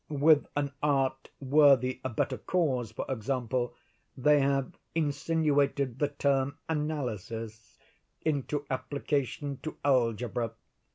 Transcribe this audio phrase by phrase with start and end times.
[0.09, 3.75] With an art worthy a better cause, for example,
[4.17, 7.77] they have insinuated the term 'analysis'
[8.23, 10.53] into application to algebra.